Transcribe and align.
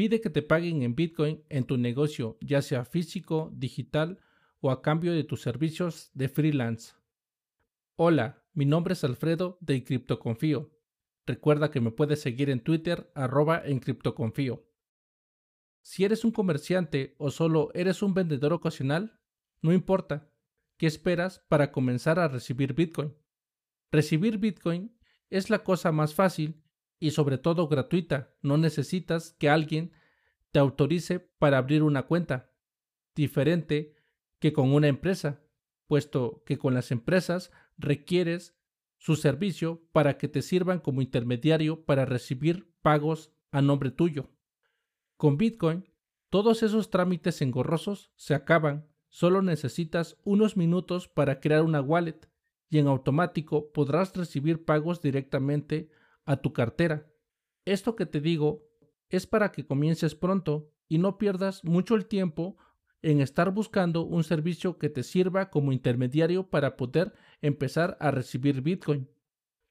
Pide 0.00 0.22
que 0.22 0.30
te 0.30 0.40
paguen 0.40 0.82
en 0.82 0.94
Bitcoin 0.94 1.44
en 1.50 1.64
tu 1.64 1.76
negocio, 1.76 2.38
ya 2.40 2.62
sea 2.62 2.86
físico, 2.86 3.50
digital 3.52 4.18
o 4.60 4.70
a 4.70 4.80
cambio 4.80 5.12
de 5.12 5.24
tus 5.24 5.42
servicios 5.42 6.10
de 6.14 6.30
freelance. 6.30 6.94
Hola, 7.96 8.42
mi 8.54 8.64
nombre 8.64 8.94
es 8.94 9.04
Alfredo 9.04 9.58
de 9.60 9.84
CryptoConfío. 9.84 10.70
Recuerda 11.26 11.70
que 11.70 11.82
me 11.82 11.90
puedes 11.90 12.22
seguir 12.22 12.48
en 12.48 12.64
Twitter 12.64 13.12
arroba 13.14 13.60
en 13.62 13.78
CryptoConfío. 13.78 14.66
Si 15.82 16.06
eres 16.06 16.24
un 16.24 16.30
comerciante 16.30 17.14
o 17.18 17.30
solo 17.30 17.68
eres 17.74 18.02
un 18.02 18.14
vendedor 18.14 18.54
ocasional, 18.54 19.20
no 19.60 19.70
importa. 19.70 20.32
¿Qué 20.78 20.86
esperas 20.86 21.44
para 21.46 21.72
comenzar 21.72 22.18
a 22.18 22.28
recibir 22.28 22.72
Bitcoin? 22.72 23.14
Recibir 23.92 24.38
Bitcoin 24.38 24.96
es 25.28 25.50
la 25.50 25.62
cosa 25.62 25.92
más 25.92 26.14
fácil 26.14 26.64
y 27.00 27.10
sobre 27.10 27.38
todo 27.38 27.66
gratuita. 27.66 28.32
No 28.42 28.58
necesitas 28.58 29.32
que 29.32 29.48
alguien 29.48 29.92
te 30.52 30.60
autorice 30.60 31.18
para 31.18 31.58
abrir 31.58 31.82
una 31.82 32.04
cuenta, 32.04 32.52
diferente 33.16 33.94
que 34.38 34.52
con 34.52 34.72
una 34.72 34.88
empresa, 34.88 35.40
puesto 35.86 36.44
que 36.46 36.58
con 36.58 36.74
las 36.74 36.92
empresas 36.92 37.50
requieres 37.78 38.56
su 38.96 39.16
servicio 39.16 39.82
para 39.92 40.18
que 40.18 40.28
te 40.28 40.42
sirvan 40.42 40.78
como 40.78 41.00
intermediario 41.00 41.84
para 41.84 42.04
recibir 42.04 42.70
pagos 42.82 43.32
a 43.50 43.62
nombre 43.62 43.90
tuyo. 43.90 44.30
Con 45.16 45.38
Bitcoin, 45.38 45.88
todos 46.28 46.62
esos 46.62 46.90
trámites 46.90 47.42
engorrosos 47.42 48.12
se 48.14 48.34
acaban, 48.34 48.86
solo 49.08 49.42
necesitas 49.42 50.18
unos 50.22 50.56
minutos 50.56 51.08
para 51.08 51.40
crear 51.40 51.62
una 51.62 51.80
wallet 51.80 52.28
y 52.68 52.78
en 52.78 52.86
automático 52.86 53.72
podrás 53.72 54.14
recibir 54.14 54.64
pagos 54.64 55.02
directamente 55.02 55.90
a 56.24 56.36
tu 56.36 56.52
cartera. 56.52 57.06
Esto 57.64 57.96
que 57.96 58.06
te 58.06 58.20
digo 58.20 58.66
es 59.08 59.26
para 59.26 59.52
que 59.52 59.66
comiences 59.66 60.14
pronto 60.14 60.72
y 60.88 60.98
no 60.98 61.18
pierdas 61.18 61.64
mucho 61.64 61.94
el 61.94 62.06
tiempo 62.06 62.56
en 63.02 63.20
estar 63.20 63.52
buscando 63.52 64.02
un 64.02 64.24
servicio 64.24 64.78
que 64.78 64.90
te 64.90 65.02
sirva 65.02 65.50
como 65.50 65.72
intermediario 65.72 66.48
para 66.50 66.76
poder 66.76 67.14
empezar 67.40 67.96
a 68.00 68.10
recibir 68.10 68.60
Bitcoin, 68.60 69.08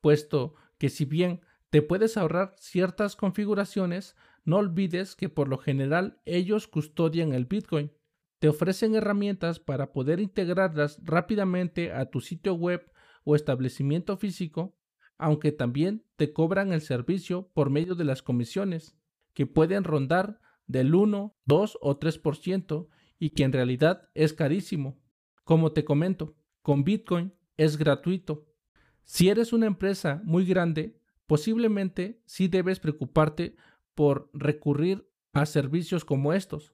puesto 0.02 0.56
que 0.78 0.90
si 0.90 1.06
bien 1.06 1.42
te 1.70 1.82
puedes 1.82 2.18
ahorrar 2.18 2.56
ciertas 2.58 3.16
configuraciones, 3.16 4.16
no 4.44 4.58
olvides 4.58 5.16
que 5.16 5.30
por 5.30 5.48
lo 5.48 5.60
general 5.60 6.20
ellos 6.26 6.68
custodian 6.68 7.34
el 7.34 7.46
Bitcoin. 7.46 7.92
Te 8.40 8.50
ofrecen 8.50 8.96
herramientas 8.96 9.60
para 9.60 9.92
poder 9.92 10.20
integrarlas 10.20 11.00
rápidamente 11.04 11.92
a 11.92 12.10
tu 12.10 12.22
sitio 12.22 12.56
web 12.56 12.92
o 13.24 13.36
establecimiento 13.36 14.18
físico 14.18 14.79
aunque 15.20 15.52
también 15.52 16.04
te 16.16 16.34
cobran 16.34 16.74
el 16.74 16.82
servicio 16.82 17.52
por 17.54 17.70
medio 17.70 17.94
de 17.94 18.06
las 18.06 18.24
comisiones, 18.24 18.96
que 19.34 19.46
pueden 19.46 19.84
rondar 19.84 20.40
del 20.66 20.96
1, 20.96 21.36
2 21.46 21.78
o 21.82 22.00
3% 22.00 22.88
y 23.20 23.32
que 23.32 23.44
en 23.44 23.54
realidad 23.54 24.10
es 24.16 24.34
carísimo. 24.34 24.98
Como 25.44 25.74
te 25.74 25.84
comento, 25.84 26.36
con 26.62 26.84
Bitcoin 26.84 27.34
es 27.58 27.78
gratuito. 27.78 28.48
Si 29.04 29.30
eres 29.30 29.52
una 29.52 29.68
empresa 29.68 30.22
muy 30.24 30.46
grande, 30.46 30.98
posiblemente 31.28 32.22
sí 32.26 32.48
debes 32.48 32.80
preocuparte 32.80 33.56
por 33.96 34.30
recurrir 34.34 35.08
a 35.34 35.46
servicios 35.46 36.06
como 36.06 36.34
estos, 36.34 36.74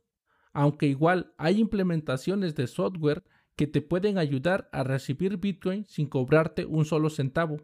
aunque 0.54 0.86
igual 0.86 1.34
hay 1.38 1.59
implementaciones 1.59 2.56
de 2.56 2.68
software 2.68 3.24
que 3.56 3.68
te 3.68 3.82
pueden 3.82 4.18
ayudar 4.18 4.70
a 4.72 4.84
recibir 4.84 5.38
Bitcoin 5.38 5.86
sin 5.86 6.08
cobrarte 6.08 6.66
un 6.66 6.86
solo 6.86 7.09
centavo. 7.09 7.58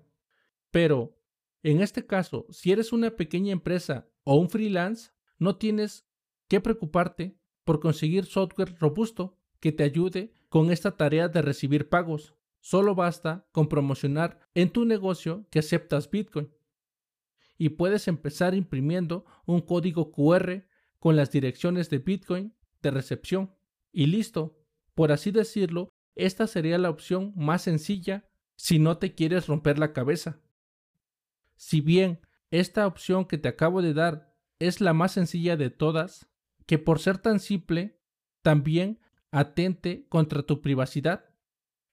Pero, 0.71 1.17
en 1.63 1.81
este 1.81 2.05
caso, 2.05 2.47
si 2.49 2.71
eres 2.71 2.91
una 2.91 3.11
pequeña 3.11 3.51
empresa 3.51 4.09
o 4.23 4.35
un 4.35 4.49
freelance, 4.49 5.11
no 5.37 5.57
tienes 5.57 6.07
que 6.47 6.59
preocuparte 6.61 7.37
por 7.63 7.79
conseguir 7.79 8.25
software 8.25 8.75
robusto 8.79 9.37
que 9.59 9.71
te 9.71 9.83
ayude 9.83 10.33
con 10.49 10.71
esta 10.71 10.97
tarea 10.97 11.27
de 11.27 11.41
recibir 11.41 11.89
pagos. 11.89 12.35
Solo 12.59 12.95
basta 12.95 13.47
con 13.51 13.67
promocionar 13.67 14.39
en 14.53 14.69
tu 14.69 14.85
negocio 14.85 15.47
que 15.49 15.59
aceptas 15.59 16.09
Bitcoin. 16.09 16.49
Y 17.57 17.69
puedes 17.69 18.07
empezar 18.07 18.55
imprimiendo 18.55 19.25
un 19.45 19.61
código 19.61 20.11
QR 20.11 20.63
con 20.99 21.15
las 21.15 21.31
direcciones 21.31 21.89
de 21.89 21.99
Bitcoin 21.99 22.53
de 22.81 22.91
recepción. 22.91 23.53
Y 23.91 24.07
listo. 24.07 24.57
Por 24.93 25.11
así 25.11 25.31
decirlo, 25.31 25.89
esta 26.15 26.47
sería 26.47 26.77
la 26.77 26.89
opción 26.89 27.33
más 27.35 27.63
sencilla 27.63 28.29
si 28.55 28.77
no 28.77 28.97
te 28.97 29.15
quieres 29.15 29.47
romper 29.47 29.79
la 29.79 29.93
cabeza. 29.93 30.41
Si 31.63 31.79
bien 31.79 32.19
esta 32.49 32.87
opción 32.87 33.25
que 33.25 33.37
te 33.37 33.47
acabo 33.47 33.83
de 33.83 33.93
dar 33.93 34.35
es 34.57 34.81
la 34.81 34.93
más 34.93 35.11
sencilla 35.11 35.57
de 35.57 35.69
todas, 35.69 36.27
que 36.65 36.79
por 36.79 36.97
ser 36.97 37.19
tan 37.19 37.39
simple, 37.39 38.01
también 38.41 38.99
atente 39.29 40.07
contra 40.09 40.41
tu 40.41 40.59
privacidad. 40.59 41.23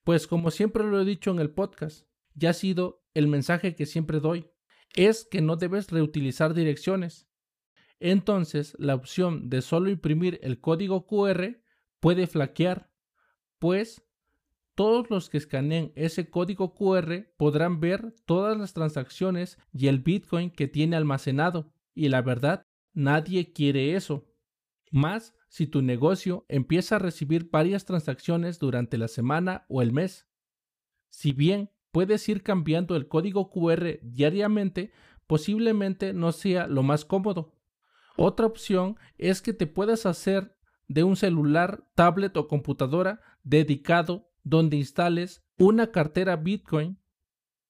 Pues 0.05 0.27
como 0.27 0.51
siempre 0.51 0.84
lo 0.84 0.99
he 0.99 1.05
dicho 1.05 1.31
en 1.33 1.39
el 1.39 1.51
podcast, 1.51 2.09
ya 2.33 2.51
ha 2.51 2.55
sido 2.55 3.05
el 3.12 3.29
mensaje 3.29 3.77
que 3.77 3.84
siempre 3.84 4.21
doy, 4.21 4.51
es 4.97 5.27
que 5.31 5.43
no 5.43 5.56
debes 5.56 5.91
reutilizar 5.91 6.55
direcciones. 6.55 7.29
Entonces, 8.00 8.75
la 8.79 8.95
opción 8.95 9.50
de 9.50 9.61
solo 9.61 9.91
imprimir 9.91 10.41
el 10.43 10.62
código 10.62 11.06
QR 11.06 11.61
puede 12.00 12.27
flaquear, 12.27 12.91
pues 13.59 14.03
todos 14.78 15.11
los 15.11 15.28
que 15.28 15.39
escaneen 15.39 15.91
ese 15.97 16.31
código 16.31 16.72
QR 16.72 17.27
podrán 17.37 17.81
ver 17.81 18.15
todas 18.27 18.56
las 18.56 18.75
transacciones 18.75 19.59
y 19.72 19.89
el 19.89 19.99
Bitcoin 19.99 20.53
que 20.53 20.69
tiene 20.69 20.94
almacenado. 20.94 21.72
Y 21.97 22.11
la 22.11 22.22
verdad, 22.22 22.65
nadie 22.93 23.53
quiere 23.53 23.97
eso. 23.97 24.28
Más 24.93 25.34
si 25.49 25.67
tu 25.67 25.83
negocio 25.83 26.47
empieza 26.49 26.94
a 26.94 27.00
recibir 27.00 27.50
varias 27.50 27.87
transacciones 27.87 28.61
durante 28.61 28.99
la 28.99 29.09
semana 29.09 29.67
o 29.69 29.83
el 29.83 29.91
mes. 29.91 30.28
Si 31.11 31.33
bien 31.33 31.72
puedes 31.91 32.28
ir 32.28 32.44
cambiando 32.44 32.94
el 32.94 33.09
código 33.09 33.50
QR 33.50 33.99
diariamente, 34.03 34.93
posiblemente 35.27 36.12
no 36.12 36.31
sea 36.31 36.69
lo 36.69 36.84
más 36.84 37.05
cómodo. 37.05 37.53
Otra 38.17 38.47
opción 38.47 38.97
es 39.17 39.43
que 39.43 39.53
te 39.53 39.67
puedas 39.67 40.06
hacer 40.06 40.56
de 40.87 41.03
un 41.03 41.17
celular, 41.17 41.84
tablet 41.97 42.37
o 42.37 42.47
computadora 42.47 43.21
dedicado 43.43 44.28
donde 44.49 44.77
instales 44.77 45.45
una 45.59 45.91
cartera 45.91 46.37
Bitcoin 46.37 46.99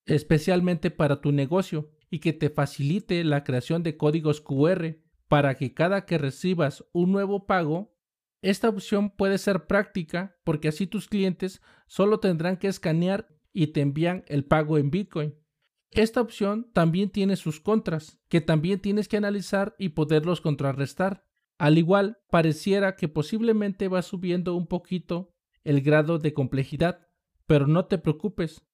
especialmente 0.07 0.91
para 0.91 1.21
tu 1.21 1.33
negocio 1.33 1.91
y 2.11 2.21
que 2.21 2.33
te 2.33 2.51
facilite 2.51 3.23
la 3.25 3.45
creación 3.45 3.83
de 3.83 3.97
códigos 3.97 4.41
QR 4.41 4.97
para 5.29 5.57
que 5.57 5.75
cada 5.75 6.07
que 6.07 6.17
recibas 6.17 6.85
un 6.93 7.13
nuevo 7.13 7.47
pago, 7.47 7.95
esta 8.41 8.69
opción 8.69 9.11
puede 9.11 9.37
ser 9.39 9.67
práctica 9.67 10.37
porque 10.45 10.69
así 10.69 10.87
tus 10.87 11.09
clientes 11.09 11.61
solo 11.87 12.21
tendrán 12.21 12.57
que 12.57 12.69
escanear 12.69 13.29
y 13.53 13.69
te 13.69 13.81
envían 13.81 14.25
el 14.29 14.45
pago 14.45 14.79
en 14.79 14.91
Bitcoin. 14.91 15.35
Esta 15.91 16.21
opción 16.21 16.71
también 16.73 17.11
tiene 17.11 17.37
sus 17.37 17.61
contras, 17.61 18.19
que 18.29 18.41
también 18.41 18.81
tienes 18.81 19.09
que 19.09 19.17
analizar 19.17 19.75
y 19.79 19.91
poderlos 19.91 20.41
contrarrestar. 20.41 21.25
Al 21.59 21.77
igual, 21.77 22.19
pareciera 22.31 22.95
que 22.95 23.09
posiblemente 23.09 23.89
va 23.89 24.03
subiendo 24.03 24.55
un 24.55 24.67
poquito 24.67 25.35
el 25.69 25.83
grado 25.83 26.19
de 26.19 26.33
complejidad, 26.33 27.07
pero 27.47 27.67
no 27.67 27.85
te 27.85 27.99
preocupes, 27.99 28.65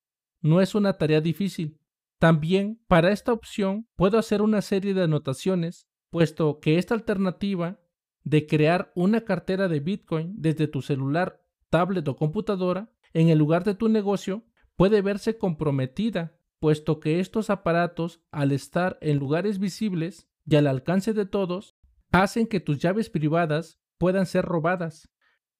no 0.41 0.60
es 0.60 0.77
una 0.77 0.93
tarea 0.93 1.21
difícil. 1.21 1.81
También 2.21 2.81
para 2.87 3.10
esta 3.10 3.32
opción 3.32 3.88
puedo 3.97 4.16
hacer 4.16 4.43
una 4.43 4.62
serie 4.62 4.94
de 4.94 5.03
anotaciones, 5.03 5.88
puesto 6.10 6.60
que 6.60 6.78
esta 6.78 6.94
alternativa 6.94 7.81
de 8.22 8.47
crear 8.47 8.93
una 8.94 9.22
cartera 9.22 9.66
de 9.66 9.81
Bitcoin 9.81 10.34
desde 10.37 10.69
tu 10.69 10.82
celular, 10.82 11.43
tablet 11.69 12.06
o 12.06 12.15
computadora 12.15 12.93
en 13.12 13.28
el 13.28 13.38
lugar 13.38 13.65
de 13.65 13.75
tu 13.75 13.88
negocio 13.88 14.44
puede 14.76 15.03
verse 15.03 15.37
comprometida, 15.37 16.37
puesto 16.61 17.00
que 17.00 17.19
estos 17.19 17.50
aparatos, 17.50 18.21
al 18.31 18.53
estar 18.53 18.99
en 19.00 19.19
lugares 19.19 19.59
visibles 19.59 20.28
y 20.47 20.55
al 20.55 20.69
alcance 20.69 21.12
de 21.12 21.26
todos, 21.26 21.76
hacen 22.12 22.47
que 22.47 22.61
tus 22.61 22.78
llaves 22.78 23.11
privadas 23.11 23.81
puedan 23.99 24.26
ser 24.26 24.44
robadas 24.44 25.11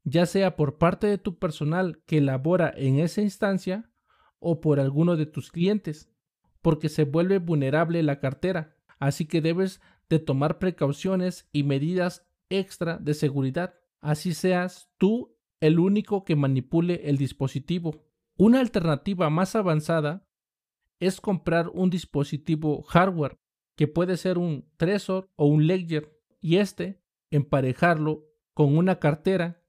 ya 0.04 0.26
sea 0.26 0.54
por 0.56 0.78
parte 0.78 1.06
de 1.06 1.18
tu 1.18 1.38
personal 1.38 2.02
que 2.06 2.20
labora 2.20 2.72
en 2.76 3.00
esa 3.00 3.22
instancia 3.22 3.90
o 4.38 4.60
por 4.60 4.78
alguno 4.78 5.16
de 5.16 5.26
tus 5.26 5.50
clientes, 5.50 6.10
porque 6.60 6.88
se 6.88 7.04
vuelve 7.04 7.38
vulnerable 7.38 8.02
la 8.02 8.20
cartera, 8.20 8.76
así 8.98 9.26
que 9.26 9.40
debes 9.40 9.80
de 10.08 10.18
tomar 10.18 10.58
precauciones 10.58 11.48
y 11.52 11.62
medidas 11.62 12.26
extra 12.50 12.98
de 12.98 13.14
seguridad, 13.14 13.74
así 14.00 14.34
seas 14.34 14.90
tú 14.98 15.36
el 15.60 15.78
único 15.78 16.24
que 16.24 16.36
manipule 16.36 17.08
el 17.08 17.16
dispositivo. 17.16 18.04
Una 18.36 18.60
alternativa 18.60 19.30
más 19.30 19.56
avanzada 19.56 20.28
es 21.00 21.20
comprar 21.20 21.70
un 21.70 21.88
dispositivo 21.88 22.82
hardware 22.82 23.38
que 23.76 23.88
puede 23.88 24.16
ser 24.16 24.38
un 24.38 24.68
Trezor 24.76 25.30
o 25.36 25.46
un 25.46 25.66
Ledger 25.66 26.20
y 26.40 26.56
este 26.56 27.02
emparejarlo 27.30 28.26
con 28.52 28.76
una 28.76 28.98
cartera 29.00 29.63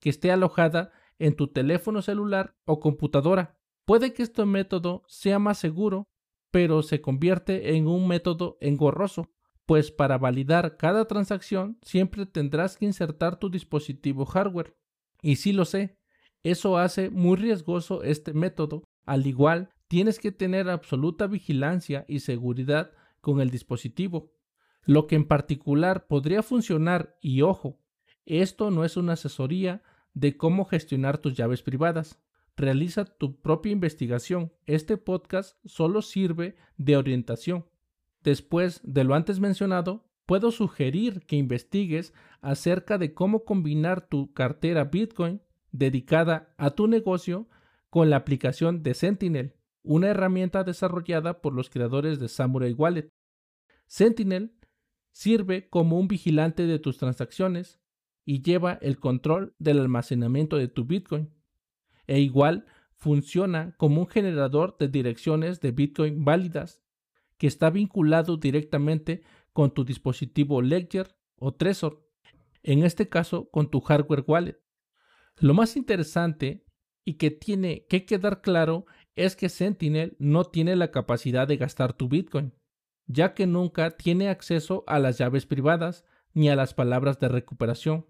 que 0.00 0.10
esté 0.10 0.30
alojada 0.30 0.92
en 1.18 1.34
tu 1.34 1.48
teléfono 1.48 2.02
celular 2.02 2.56
o 2.64 2.80
computadora. 2.80 3.58
Puede 3.84 4.12
que 4.12 4.22
este 4.22 4.44
método 4.44 5.02
sea 5.06 5.38
más 5.38 5.58
seguro, 5.58 6.08
pero 6.50 6.82
se 6.82 7.00
convierte 7.00 7.76
en 7.76 7.86
un 7.86 8.06
método 8.06 8.58
engorroso, 8.60 9.30
pues 9.66 9.90
para 9.90 10.18
validar 10.18 10.76
cada 10.76 11.06
transacción 11.06 11.78
siempre 11.82 12.26
tendrás 12.26 12.76
que 12.76 12.86
insertar 12.86 13.38
tu 13.38 13.50
dispositivo 13.50 14.24
hardware. 14.24 14.76
Y 15.20 15.36
sí 15.36 15.52
lo 15.52 15.64
sé, 15.64 15.98
eso 16.42 16.78
hace 16.78 17.10
muy 17.10 17.36
riesgoso 17.36 18.02
este 18.02 18.32
método, 18.32 18.84
al 19.04 19.26
igual 19.26 19.70
tienes 19.88 20.18
que 20.18 20.32
tener 20.32 20.68
absoluta 20.68 21.26
vigilancia 21.26 22.04
y 22.08 22.20
seguridad 22.20 22.92
con 23.20 23.40
el 23.40 23.50
dispositivo. 23.50 24.32
Lo 24.84 25.06
que 25.06 25.16
en 25.16 25.26
particular 25.26 26.06
podría 26.06 26.42
funcionar, 26.42 27.18
y 27.20 27.42
ojo, 27.42 27.78
esto 28.28 28.70
no 28.70 28.84
es 28.84 28.96
una 28.96 29.14
asesoría 29.14 29.82
de 30.12 30.36
cómo 30.36 30.66
gestionar 30.66 31.18
tus 31.18 31.34
llaves 31.34 31.62
privadas. 31.62 32.20
Realiza 32.56 33.04
tu 33.04 33.40
propia 33.40 33.72
investigación. 33.72 34.52
Este 34.66 34.96
podcast 34.96 35.56
solo 35.64 36.02
sirve 36.02 36.56
de 36.76 36.96
orientación. 36.96 37.66
Después 38.22 38.80
de 38.84 39.04
lo 39.04 39.14
antes 39.14 39.40
mencionado, 39.40 40.04
puedo 40.26 40.50
sugerir 40.50 41.20
que 41.26 41.36
investigues 41.36 42.12
acerca 42.42 42.98
de 42.98 43.14
cómo 43.14 43.44
combinar 43.44 44.06
tu 44.08 44.34
cartera 44.34 44.84
Bitcoin 44.84 45.40
dedicada 45.72 46.54
a 46.58 46.72
tu 46.72 46.86
negocio 46.86 47.48
con 47.88 48.10
la 48.10 48.16
aplicación 48.16 48.82
de 48.82 48.92
Sentinel, 48.92 49.54
una 49.82 50.08
herramienta 50.08 50.64
desarrollada 50.64 51.40
por 51.40 51.54
los 51.54 51.70
creadores 51.70 52.20
de 52.20 52.28
Samurai 52.28 52.74
Wallet. 52.74 53.08
Sentinel 53.86 54.52
sirve 55.12 55.70
como 55.70 55.98
un 55.98 56.08
vigilante 56.08 56.66
de 56.66 56.78
tus 56.78 56.98
transacciones 56.98 57.80
y 58.28 58.42
lleva 58.42 58.74
el 58.82 59.00
control 59.00 59.54
del 59.58 59.78
almacenamiento 59.80 60.58
de 60.58 60.68
tu 60.68 60.84
Bitcoin. 60.84 61.30
E 62.06 62.20
igual 62.20 62.66
funciona 62.94 63.74
como 63.78 64.02
un 64.02 64.06
generador 64.06 64.76
de 64.78 64.88
direcciones 64.88 65.62
de 65.62 65.70
Bitcoin 65.70 66.26
válidas 66.26 66.82
que 67.38 67.46
está 67.46 67.70
vinculado 67.70 68.36
directamente 68.36 69.22
con 69.54 69.72
tu 69.72 69.82
dispositivo 69.82 70.60
Ledger 70.60 71.16
o 71.36 71.54
Trezor, 71.54 72.06
en 72.62 72.84
este 72.84 73.08
caso 73.08 73.48
con 73.48 73.70
tu 73.70 73.80
hardware 73.80 74.24
wallet. 74.26 74.60
Lo 75.38 75.54
más 75.54 75.74
interesante 75.74 76.66
y 77.06 77.14
que 77.14 77.30
tiene 77.30 77.86
que 77.88 78.04
quedar 78.04 78.42
claro 78.42 78.84
es 79.16 79.36
que 79.36 79.48
Sentinel 79.48 80.16
no 80.18 80.44
tiene 80.44 80.76
la 80.76 80.90
capacidad 80.90 81.48
de 81.48 81.56
gastar 81.56 81.94
tu 81.94 82.10
Bitcoin, 82.10 82.52
ya 83.06 83.32
que 83.32 83.46
nunca 83.46 83.92
tiene 83.92 84.28
acceso 84.28 84.84
a 84.86 84.98
las 84.98 85.16
llaves 85.16 85.46
privadas 85.46 86.04
ni 86.34 86.50
a 86.50 86.56
las 86.56 86.74
palabras 86.74 87.18
de 87.20 87.28
recuperación. 87.28 88.04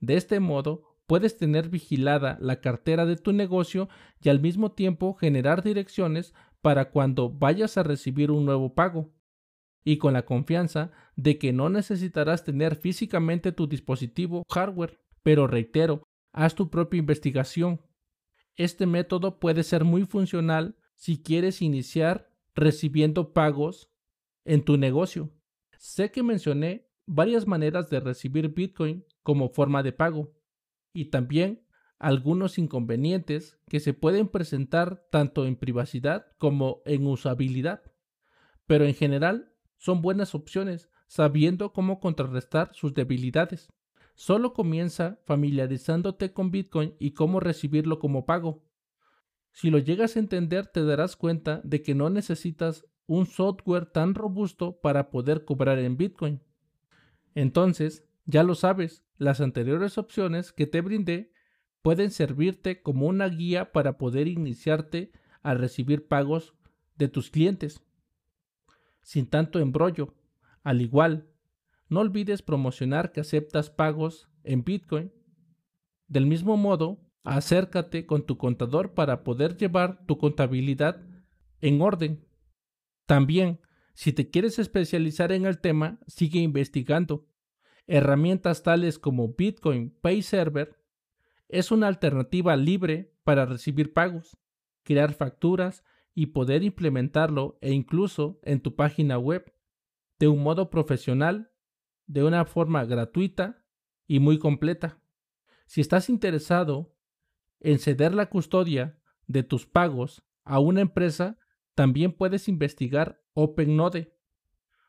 De 0.00 0.16
este 0.16 0.40
modo, 0.40 0.82
puedes 1.06 1.36
tener 1.36 1.68
vigilada 1.68 2.38
la 2.40 2.60
cartera 2.60 3.06
de 3.06 3.16
tu 3.16 3.32
negocio 3.32 3.88
y 4.20 4.28
al 4.28 4.40
mismo 4.40 4.72
tiempo 4.72 5.14
generar 5.14 5.62
direcciones 5.62 6.34
para 6.60 6.90
cuando 6.90 7.30
vayas 7.30 7.78
a 7.78 7.82
recibir 7.82 8.30
un 8.30 8.44
nuevo 8.44 8.74
pago, 8.74 9.12
y 9.84 9.96
con 9.96 10.12
la 10.12 10.26
confianza 10.26 10.90
de 11.16 11.38
que 11.38 11.52
no 11.52 11.70
necesitarás 11.70 12.44
tener 12.44 12.76
físicamente 12.76 13.52
tu 13.52 13.66
dispositivo 13.66 14.44
hardware. 14.50 15.00
Pero 15.22 15.46
reitero, 15.46 16.02
haz 16.32 16.54
tu 16.54 16.68
propia 16.68 16.98
investigación. 16.98 17.80
Este 18.56 18.86
método 18.86 19.38
puede 19.38 19.62
ser 19.62 19.84
muy 19.84 20.04
funcional 20.04 20.76
si 20.94 21.22
quieres 21.22 21.62
iniciar 21.62 22.30
recibiendo 22.54 23.32
pagos 23.32 23.90
en 24.44 24.64
tu 24.64 24.76
negocio. 24.76 25.30
Sé 25.78 26.10
que 26.10 26.22
mencioné 26.22 26.90
varias 27.06 27.46
maneras 27.46 27.88
de 27.88 28.00
recibir 28.00 28.52
Bitcoin 28.52 29.04
como 29.28 29.50
forma 29.50 29.82
de 29.82 29.92
pago, 29.92 30.32
y 30.94 31.10
también 31.10 31.62
algunos 31.98 32.56
inconvenientes 32.56 33.58
que 33.68 33.78
se 33.78 33.92
pueden 33.92 34.28
presentar 34.28 35.06
tanto 35.10 35.44
en 35.44 35.56
privacidad 35.56 36.28
como 36.38 36.80
en 36.86 37.06
usabilidad, 37.06 37.82
pero 38.66 38.86
en 38.86 38.94
general 38.94 39.52
son 39.76 40.00
buenas 40.00 40.34
opciones 40.34 40.88
sabiendo 41.08 41.74
cómo 41.74 42.00
contrarrestar 42.00 42.70
sus 42.72 42.94
debilidades. 42.94 43.70
Solo 44.14 44.54
comienza 44.54 45.20
familiarizándote 45.26 46.32
con 46.32 46.50
Bitcoin 46.50 46.94
y 46.98 47.10
cómo 47.10 47.38
recibirlo 47.38 47.98
como 47.98 48.24
pago. 48.24 48.64
Si 49.52 49.68
lo 49.68 49.76
llegas 49.76 50.16
a 50.16 50.20
entender 50.20 50.68
te 50.68 50.82
darás 50.82 51.16
cuenta 51.16 51.60
de 51.64 51.82
que 51.82 51.94
no 51.94 52.08
necesitas 52.08 52.86
un 53.04 53.26
software 53.26 53.84
tan 53.84 54.14
robusto 54.14 54.80
para 54.80 55.10
poder 55.10 55.44
cobrar 55.44 55.78
en 55.80 55.98
Bitcoin. 55.98 56.40
Entonces, 57.34 58.07
ya 58.28 58.44
lo 58.44 58.54
sabes, 58.54 59.02
las 59.16 59.40
anteriores 59.40 59.98
opciones 59.98 60.52
que 60.52 60.66
te 60.66 60.82
brindé 60.82 61.32
pueden 61.82 62.10
servirte 62.10 62.82
como 62.82 63.06
una 63.06 63.28
guía 63.28 63.72
para 63.72 63.98
poder 63.98 64.28
iniciarte 64.28 65.10
a 65.42 65.54
recibir 65.54 66.06
pagos 66.06 66.54
de 66.96 67.08
tus 67.08 67.30
clientes 67.30 67.82
sin 69.08 69.26
tanto 69.26 69.58
embrollo. 69.58 70.14
Al 70.62 70.82
igual, 70.82 71.30
no 71.88 72.00
olvides 72.00 72.42
promocionar 72.42 73.10
que 73.10 73.20
aceptas 73.20 73.70
pagos 73.70 74.28
en 74.44 74.64
Bitcoin. 74.64 75.10
Del 76.08 76.26
mismo 76.26 76.58
modo, 76.58 77.00
acércate 77.24 78.04
con 78.04 78.26
tu 78.26 78.36
contador 78.36 78.92
para 78.92 79.24
poder 79.24 79.56
llevar 79.56 80.04
tu 80.04 80.18
contabilidad 80.18 81.00
en 81.62 81.80
orden. 81.80 82.22
También, 83.06 83.60
si 83.94 84.12
te 84.12 84.28
quieres 84.28 84.58
especializar 84.58 85.32
en 85.32 85.46
el 85.46 85.58
tema, 85.58 85.98
sigue 86.06 86.40
investigando. 86.40 87.26
Herramientas 87.88 88.62
tales 88.62 88.98
como 88.98 89.28
Bitcoin 89.28 89.96
Pay 90.02 90.20
Server 90.20 90.78
es 91.48 91.72
una 91.72 91.88
alternativa 91.88 92.54
libre 92.54 93.14
para 93.24 93.46
recibir 93.46 93.94
pagos, 93.94 94.36
crear 94.82 95.14
facturas 95.14 95.84
y 96.14 96.26
poder 96.26 96.62
implementarlo 96.62 97.56
e 97.62 97.72
incluso 97.72 98.40
en 98.42 98.60
tu 98.60 98.76
página 98.76 99.18
web 99.18 99.54
de 100.18 100.28
un 100.28 100.42
modo 100.42 100.68
profesional, 100.68 101.50
de 102.06 102.24
una 102.24 102.44
forma 102.44 102.84
gratuita 102.84 103.64
y 104.06 104.20
muy 104.20 104.38
completa. 104.38 105.00
Si 105.64 105.80
estás 105.80 106.10
interesado 106.10 106.94
en 107.60 107.78
ceder 107.78 108.14
la 108.14 108.28
custodia 108.28 108.98
de 109.26 109.44
tus 109.44 109.66
pagos 109.66 110.22
a 110.44 110.58
una 110.58 110.82
empresa, 110.82 111.38
también 111.74 112.12
puedes 112.12 112.48
investigar 112.48 113.22
OpenNode, 113.32 114.14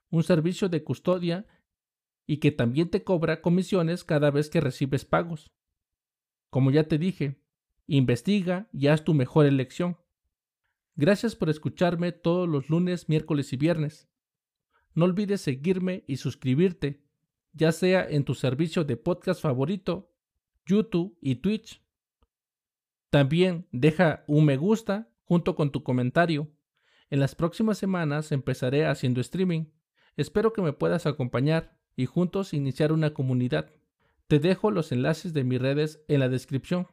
un 0.09 0.23
servicio 0.23 0.67
de 0.67 0.83
custodia 0.83 1.45
y 2.29 2.37
que 2.37 2.51
también 2.51 2.91
te 2.91 3.03
cobra 3.03 3.41
comisiones 3.41 4.03
cada 4.03 4.29
vez 4.29 4.51
que 4.51 4.61
recibes 4.61 5.03
pagos. 5.03 5.51
Como 6.51 6.69
ya 6.69 6.83
te 6.83 6.99
dije, 6.99 7.41
investiga 7.87 8.69
y 8.71 8.85
haz 8.85 9.03
tu 9.03 9.15
mejor 9.15 9.47
elección. 9.47 9.97
Gracias 10.95 11.35
por 11.35 11.49
escucharme 11.49 12.11
todos 12.11 12.47
los 12.47 12.69
lunes, 12.69 13.09
miércoles 13.09 13.51
y 13.51 13.57
viernes. 13.57 14.09
No 14.93 15.05
olvides 15.05 15.41
seguirme 15.41 16.03
y 16.05 16.17
suscribirte, 16.17 17.01
ya 17.51 17.71
sea 17.71 18.07
en 18.07 18.23
tu 18.25 18.35
servicio 18.35 18.83
de 18.83 18.95
podcast 18.95 19.41
favorito, 19.41 20.13
YouTube 20.67 21.17
y 21.21 21.37
Twitch. 21.37 21.81
También 23.09 23.65
deja 23.71 24.23
un 24.27 24.45
me 24.45 24.55
gusta 24.55 25.09
junto 25.23 25.55
con 25.55 25.71
tu 25.71 25.81
comentario. 25.81 26.47
En 27.09 27.21
las 27.21 27.33
próximas 27.33 27.79
semanas 27.79 28.31
empezaré 28.31 28.85
haciendo 28.85 29.19
streaming. 29.19 29.65
Espero 30.15 30.53
que 30.53 30.61
me 30.61 30.73
puedas 30.73 31.07
acompañar 31.07 31.78
y 31.99 32.05
juntos 32.05 32.53
iniciar 32.53 32.93
una 32.93 33.13
comunidad. 33.13 33.73
Te 34.27 34.39
dejo 34.39 34.71
los 34.71 34.93
enlaces 34.93 35.33
de 35.33 35.43
mis 35.43 35.59
redes 35.59 36.01
en 36.07 36.21
la 36.21 36.29
descripción. 36.29 36.87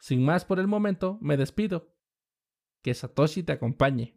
Sin 0.00 0.24
más 0.24 0.46
por 0.46 0.58
el 0.58 0.66
momento, 0.66 1.18
me 1.20 1.36
despido. 1.36 1.94
Que 2.80 2.94
Satoshi 2.94 3.42
te 3.42 3.52
acompañe. 3.52 4.14